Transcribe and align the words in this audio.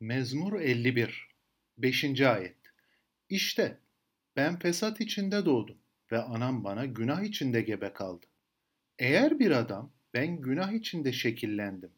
Mezmur 0.00 0.60
51 0.60 1.28
5. 1.78 2.20
Ayet 2.20 2.56
İşte 3.28 3.78
ben 4.36 4.58
fesat 4.58 5.00
içinde 5.00 5.44
doğdum 5.44 5.78
ve 6.12 6.18
anam 6.18 6.64
bana 6.64 6.86
günah 6.86 7.22
içinde 7.22 7.60
gebe 7.60 7.92
kaldı. 7.92 8.26
Eğer 8.98 9.38
bir 9.38 9.50
adam 9.50 9.92
ben 10.14 10.40
günah 10.40 10.72
içinde 10.72 11.12
şekillendim 11.12 11.90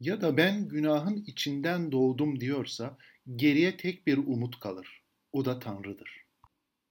ya 0.00 0.20
da 0.20 0.36
ben 0.36 0.68
günahın 0.68 1.24
içinden 1.26 1.92
doğdum 1.92 2.40
diyorsa 2.40 2.98
geriye 3.36 3.76
tek 3.76 4.06
bir 4.06 4.16
umut 4.16 4.60
kalır. 4.60 5.02
O 5.32 5.44
da 5.44 5.58
Tanrı'dır. 5.58 6.24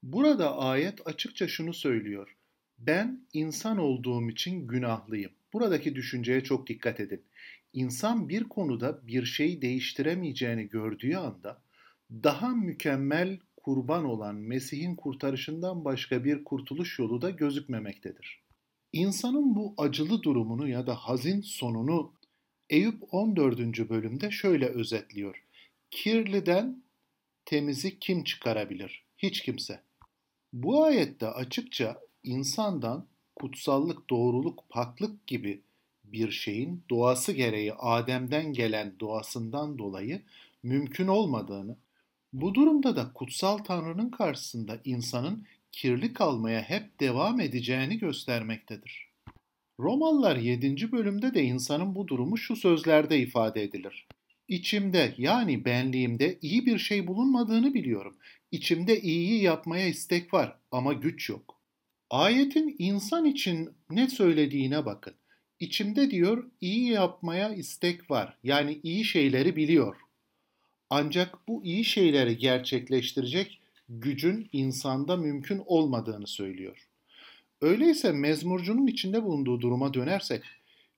Burada 0.03 0.57
ayet 0.57 1.07
açıkça 1.07 1.47
şunu 1.47 1.73
söylüyor. 1.73 2.37
Ben 2.77 3.27
insan 3.33 3.77
olduğum 3.77 4.29
için 4.29 4.67
günahlıyım. 4.67 5.31
Buradaki 5.53 5.95
düşünceye 5.95 6.43
çok 6.43 6.67
dikkat 6.67 6.99
edin. 6.99 7.23
İnsan 7.75 8.29
bir 8.29 8.43
konuda 8.43 9.07
bir 9.07 9.25
şey 9.25 9.61
değiştiremeyeceğini 9.61 10.69
gördüğü 10.69 11.15
anda 11.15 11.61
daha 12.11 12.49
mükemmel 12.49 13.39
kurban 13.57 14.05
olan 14.05 14.35
Mesih'in 14.35 14.95
kurtarışından 14.95 15.85
başka 15.85 16.23
bir 16.23 16.43
kurtuluş 16.43 16.99
yolu 16.99 17.21
da 17.21 17.29
gözükmemektedir. 17.29 18.41
İnsanın 18.93 19.55
bu 19.55 19.73
acılı 19.77 20.23
durumunu 20.23 20.67
ya 20.67 20.87
da 20.87 20.95
hazin 20.95 21.41
sonunu 21.41 22.13
Eyüp 22.69 23.13
14. 23.13 23.89
bölümde 23.89 24.31
şöyle 24.31 24.65
özetliyor. 24.65 25.43
Kirliden 25.91 26.83
temizi 27.45 27.99
kim 27.99 28.23
çıkarabilir? 28.23 29.03
Hiç 29.17 29.41
kimse. 29.41 29.81
Bu 30.53 30.83
ayette 30.83 31.27
açıkça 31.27 31.99
insandan 32.23 33.07
kutsallık, 33.35 34.09
doğruluk, 34.09 34.63
paklık 34.69 35.27
gibi 35.27 35.61
bir 36.15 36.31
şeyin 36.31 36.83
doğası 36.89 37.31
gereği 37.31 37.73
Adem'den 37.73 38.53
gelen 38.53 38.93
doğasından 38.99 39.77
dolayı 39.77 40.21
mümkün 40.63 41.07
olmadığını, 41.07 41.77
bu 42.33 42.55
durumda 42.55 42.95
da 42.95 43.13
kutsal 43.13 43.57
Tanrı'nın 43.57 44.09
karşısında 44.09 44.79
insanın 44.85 45.45
kirli 45.71 46.13
kalmaya 46.13 46.61
hep 46.61 46.99
devam 46.99 47.39
edeceğini 47.39 47.97
göstermektedir. 47.97 49.09
Romalılar 49.79 50.35
7. 50.35 50.91
bölümde 50.91 51.33
de 51.33 51.43
insanın 51.43 51.95
bu 51.95 52.07
durumu 52.07 52.37
şu 52.37 52.55
sözlerde 52.55 53.19
ifade 53.19 53.63
edilir. 53.63 54.07
İçimde 54.47 55.15
yani 55.17 55.65
benliğimde 55.65 56.39
iyi 56.41 56.65
bir 56.65 56.77
şey 56.77 57.07
bulunmadığını 57.07 57.73
biliyorum. 57.73 58.17
İçimde 58.51 59.01
iyiyi 59.01 59.43
yapmaya 59.43 59.87
istek 59.87 60.33
var 60.33 60.55
ama 60.71 60.93
güç 60.93 61.29
yok. 61.29 61.61
Ayetin 62.09 62.75
insan 62.79 63.25
için 63.25 63.69
ne 63.89 64.07
söylediğine 64.07 64.85
bakın. 64.85 65.13
İçimde 65.59 66.11
diyor 66.11 66.51
iyi 66.61 66.89
yapmaya 66.89 67.49
istek 67.49 68.11
var. 68.11 68.37
Yani 68.43 68.79
iyi 68.83 69.05
şeyleri 69.05 69.55
biliyor. 69.55 69.95
Ancak 70.89 71.47
bu 71.47 71.65
iyi 71.65 71.83
şeyleri 71.83 72.37
gerçekleştirecek 72.37 73.61
gücün 73.89 74.49
insanda 74.51 75.17
mümkün 75.17 75.61
olmadığını 75.65 76.27
söylüyor. 76.27 76.87
Öyleyse 77.61 78.11
mezmurcunun 78.11 78.87
içinde 78.87 79.23
bulunduğu 79.23 79.61
duruma 79.61 79.93
dönersek, 79.93 80.43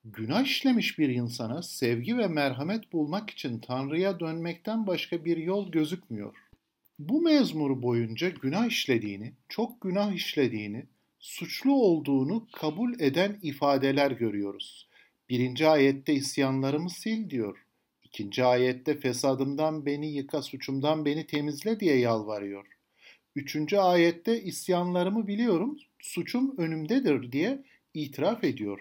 günah 0.06 0.44
işlemiş 0.44 1.00
bir 1.00 1.10
insana 1.10 1.62
sevgi 1.62 2.18
ve 2.18 2.28
merhamet 2.28 2.94
bulmak 2.94 3.30
için 3.30 3.60
Tanrı'ya 3.60 4.20
dönmekten 4.20 4.88
başka 4.88 5.26
bir 5.26 5.38
yol 5.38 5.72
gözükmüyor. 5.72 6.36
Bu 7.00 7.22
mezmur 7.22 7.82
boyunca 7.82 8.30
günah 8.30 8.66
işlediğini, 8.66 9.34
çok 9.50 9.82
günah 9.82 10.14
işlediğini, 10.14 10.86
suçlu 11.28 11.74
olduğunu 11.74 12.48
kabul 12.52 13.00
eden 13.00 13.40
ifadeler 13.42 14.12
görüyoruz. 14.12 14.88
Birinci 15.30 15.68
ayette 15.68 16.14
isyanlarımı 16.14 16.90
sil 17.00 17.22
diyor. 17.30 17.58
İkinci 18.04 18.44
ayette 18.44 19.00
fesadımdan 19.00 19.86
beni 19.86 20.08
yıka, 20.14 20.42
suçumdan 20.42 21.06
beni 21.06 21.28
temizle 21.28 21.80
diye 21.80 21.98
yalvarıyor. 21.98 22.66
Üçüncü 23.36 23.78
ayette 23.78 24.44
isyanlarımı 24.44 25.28
biliyorum, 25.28 25.78
suçum 26.00 26.58
önümdedir 26.58 27.32
diye 27.32 27.64
itiraf 27.94 28.44
ediyor. 28.44 28.80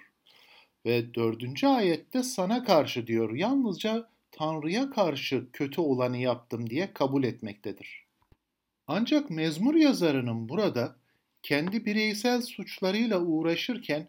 Ve 0.85 1.15
dördüncü 1.15 1.67
ayette 1.67 2.23
sana 2.23 2.65
karşı 2.65 3.07
diyor, 3.07 3.35
yalnızca 3.35 4.09
Tanrı'ya 4.31 4.91
karşı 4.91 5.47
kötü 5.53 5.81
olanı 5.81 6.19
yaptım 6.19 6.71
diye 6.71 6.93
kabul 6.93 7.25
etmektedir. 7.25 8.07
Ancak 8.87 9.31
mezmur 9.31 9.75
yazarının 9.75 10.49
burada 10.49 10.97
kendi 11.43 11.87
bireysel 11.87 12.43
suçlarıyla 12.43 13.21
uğraşırken 13.21 14.09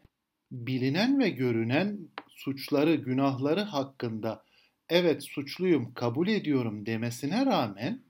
bilinen 0.51 1.19
ve 1.19 1.29
görünen 1.29 1.99
suçları, 2.29 2.95
günahları 2.95 3.61
hakkında 3.61 4.43
evet 4.89 5.23
suçluyum, 5.23 5.93
kabul 5.93 6.27
ediyorum 6.27 6.85
demesine 6.85 7.45
rağmen 7.45 8.01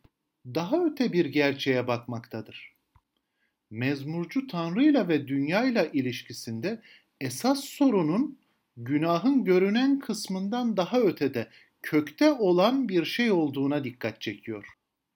daha 0.45 0.85
öte 0.85 1.13
bir 1.13 1.25
gerçeğe 1.25 1.87
bakmaktadır. 1.87 2.73
Mezmurcu 3.69 4.47
Tanrı'yla 4.47 5.07
ve 5.07 5.27
dünyayla 5.27 5.85
ilişkisinde 5.85 6.81
esas 7.21 7.63
sorunun 7.63 8.37
günahın 8.77 9.45
görünen 9.45 9.99
kısmından 9.99 10.77
daha 10.77 10.99
ötede, 10.99 11.49
kökte 11.81 12.31
olan 12.31 12.89
bir 12.89 13.05
şey 13.05 13.31
olduğuna 13.31 13.83
dikkat 13.83 14.21
çekiyor. 14.21 14.65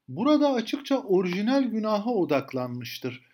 Burada 0.08 0.54
açıkça 0.54 0.98
orijinal 0.98 1.64
günaha 1.64 2.10
odaklanmıştır 2.10 3.31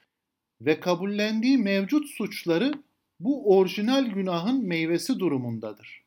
ve 0.62 0.80
kabullendiği 0.80 1.58
mevcut 1.58 2.10
suçları 2.10 2.74
bu 3.20 3.58
orijinal 3.58 4.06
günahın 4.06 4.68
meyvesi 4.68 5.20
durumundadır. 5.20 6.04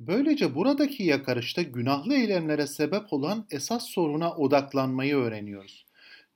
Böylece 0.00 0.54
buradaki 0.54 1.02
yakarışta 1.02 1.62
günahlı 1.62 2.14
eylemlere 2.14 2.66
sebep 2.66 3.12
olan 3.12 3.46
esas 3.50 3.88
soruna 3.88 4.32
odaklanmayı 4.34 5.16
öğreniyoruz. 5.16 5.86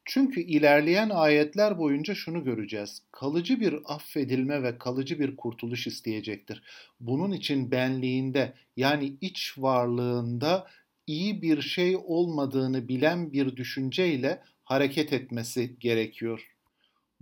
Çünkü 0.04 0.40
ilerleyen 0.40 1.10
ayetler 1.10 1.78
boyunca 1.78 2.14
şunu 2.14 2.44
göreceğiz. 2.44 3.02
Kalıcı 3.12 3.60
bir 3.60 3.74
affedilme 3.84 4.62
ve 4.62 4.78
kalıcı 4.78 5.18
bir 5.18 5.36
kurtuluş 5.36 5.86
isteyecektir. 5.86 6.62
Bunun 7.00 7.32
için 7.32 7.70
benliğinde 7.70 8.54
yani 8.76 9.16
iç 9.20 9.54
varlığında 9.58 10.66
iyi 11.06 11.42
bir 11.42 11.62
şey 11.62 11.96
olmadığını 12.04 12.88
bilen 12.88 13.32
bir 13.32 13.56
düşünceyle 13.56 14.42
hareket 14.64 15.12
etmesi 15.12 15.78
gerekiyor. 15.78 16.51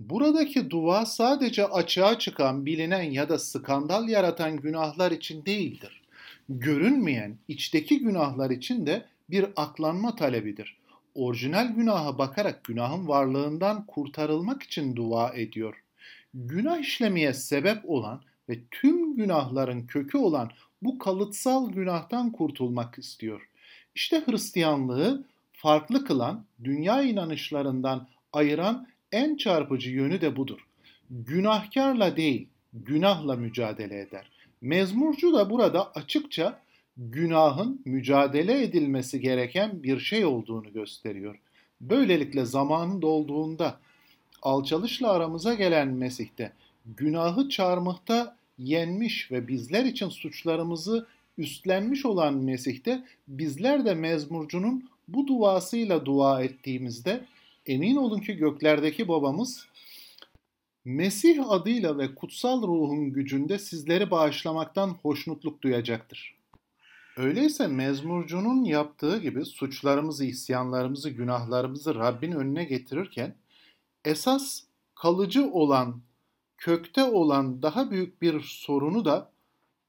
Buradaki 0.09 0.71
dua 0.71 1.07
sadece 1.07 1.67
açığa 1.67 2.19
çıkan, 2.19 2.67
bilinen 2.67 3.03
ya 3.03 3.29
da 3.29 3.39
skandal 3.39 4.09
yaratan 4.09 4.57
günahlar 4.57 5.11
için 5.11 5.45
değildir. 5.45 6.03
Görünmeyen, 6.49 7.39
içteki 7.49 7.99
günahlar 7.99 8.51
için 8.51 8.87
de 8.87 9.07
bir 9.31 9.47
aklanma 9.57 10.17
talebidir. 10.17 10.77
Orijinal 11.15 11.69
günaha 11.75 12.19
bakarak 12.19 12.65
günahın 12.65 13.09
varlığından 13.09 13.87
kurtarılmak 13.87 14.63
için 14.63 14.97
dua 14.97 15.33
ediyor. 15.35 15.83
Günah 16.35 16.79
işlemeye 16.79 17.35
sebep 17.35 17.91
olan 17.91 18.21
ve 18.49 18.59
tüm 18.71 19.17
günahların 19.17 19.87
kökü 19.87 20.19
olan 20.19 20.51
bu 20.83 20.99
kalıtsal 20.99 21.73
günahtan 21.73 22.33
kurtulmak 22.33 22.99
istiyor. 22.99 23.49
İşte 23.95 24.23
Hristiyanlığı 24.27 25.25
farklı 25.53 26.05
kılan, 26.05 26.45
dünya 26.65 27.03
inanışlarından 27.03 28.09
ayıran 28.33 28.87
en 29.13 29.37
çarpıcı 29.37 29.91
yönü 29.91 30.21
de 30.21 30.37
budur. 30.37 30.67
Günahkarla 31.11 32.17
değil, 32.17 32.49
günahla 32.73 33.37
mücadele 33.37 34.01
eder. 34.01 34.31
Mezmurcu 34.61 35.33
da 35.33 35.51
burada 35.51 35.93
açıkça 35.93 36.61
günahın 36.97 37.81
mücadele 37.85 38.63
edilmesi 38.63 39.21
gereken 39.21 39.83
bir 39.83 40.01
şey 40.01 40.25
olduğunu 40.25 40.73
gösteriyor. 40.73 41.39
Böylelikle 41.81 42.45
zamanın 42.45 43.03
dolduğunda 43.03 43.79
alçalışla 44.43 45.11
aramıza 45.13 45.55
gelen 45.55 45.89
Mesih'te 45.89 46.53
günahı 46.97 47.49
çarmıhta 47.49 48.37
yenmiş 48.59 49.33
ve 49.33 49.49
bizler 49.49 49.85
için 49.85 50.09
suçlarımızı 50.09 51.07
üstlenmiş 51.39 52.07
olan 52.07 52.35
Mesih'te 52.35 53.05
bizler 53.29 53.85
de 53.85 53.95
mezmurcunun 53.95 54.91
bu 55.09 55.27
duasıyla 55.27 56.07
dua 56.07 56.43
ettiğimizde 56.43 57.25
emin 57.71 57.97
olun 57.97 58.21
ki 58.21 58.37
göklerdeki 58.37 59.09
babamız 59.09 59.67
Mesih 60.85 61.51
adıyla 61.51 61.99
ve 61.99 62.15
kutsal 62.15 62.63
ruhun 62.63 63.13
gücünde 63.13 63.59
sizleri 63.59 64.11
bağışlamaktan 64.11 64.89
hoşnutluk 64.89 65.63
duyacaktır. 65.63 66.37
Öyleyse 67.17 67.67
mezmurcunun 67.67 68.65
yaptığı 68.65 69.19
gibi 69.19 69.45
suçlarımızı, 69.45 70.25
isyanlarımızı, 70.25 71.11
günahlarımızı 71.11 71.95
Rabbin 71.95 72.33
önüne 72.33 72.65
getirirken 72.65 73.35
esas 74.05 74.63
kalıcı 74.95 75.51
olan, 75.51 76.01
kökte 76.59 77.05
olan 77.05 77.63
daha 77.63 77.91
büyük 77.91 78.23
bir 78.23 78.41
sorunu 78.41 79.05
da 79.05 79.31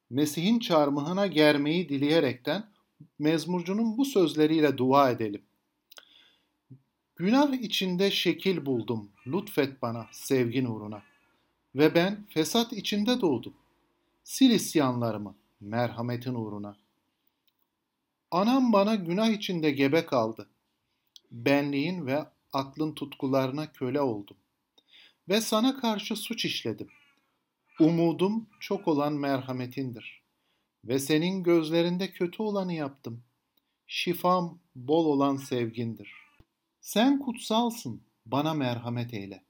Mesih'in 0.10 0.60
çarmıhına 0.60 1.28
germeyi 1.28 1.89
dileyerekten 1.89 2.69
mezmurcunun 3.19 3.98
bu 3.98 4.06
sözleriyle 4.06 4.78
dua 4.78 5.12
edelim. 5.12 5.42
Günah 7.21 7.53
içinde 7.53 8.12
şekil 8.12 8.65
buldum, 8.65 9.09
lütfet 9.27 9.81
bana 9.81 10.07
sevgin 10.12 10.65
uğruna. 10.65 11.03
Ve 11.75 11.95
ben 11.95 12.25
fesat 12.29 12.73
içinde 12.73 13.21
doğdum. 13.21 13.53
Sil 14.33 14.51
isyanlarımı, 14.51 15.35
merhametin 15.59 16.33
uğruna. 16.33 16.77
Anam 18.31 18.73
bana 18.73 18.95
günah 18.95 19.29
içinde 19.29 19.71
gebe 19.71 20.06
kaldı. 20.06 20.47
Benliğin 21.31 22.06
ve 22.06 22.25
aklın 22.53 22.94
tutkularına 22.94 23.71
köle 23.71 24.01
oldum. 24.01 24.38
Ve 25.29 25.41
sana 25.41 25.79
karşı 25.79 26.15
suç 26.15 26.45
işledim. 26.45 26.89
Umudum 27.79 28.45
çok 28.59 28.88
olan 28.88 29.13
merhametindir. 29.13 30.21
Ve 30.85 31.00
senin 31.00 31.44
gözlerinde 31.44 32.12
kötü 32.12 32.44
olanı 32.44 32.73
yaptım. 32.73 33.23
Şifam 33.88 34.59
bol 34.75 35.06
olan 35.06 35.35
sevgindir. 35.35 36.20
Sen 36.81 37.19
kutsalsın, 37.19 38.04
bana 38.25 38.54
merhamet 38.54 39.13
eyle. 39.13 39.45